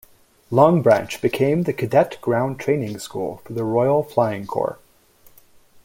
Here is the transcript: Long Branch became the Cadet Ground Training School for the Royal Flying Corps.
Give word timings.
Long 0.49 0.81
Branch 0.81 1.21
became 1.21 1.61
the 1.61 1.73
Cadet 1.73 2.19
Ground 2.21 2.59
Training 2.59 2.97
School 2.97 3.39
for 3.45 3.53
the 3.53 3.63
Royal 3.63 4.01
Flying 4.01 4.47
Corps. 4.47 4.79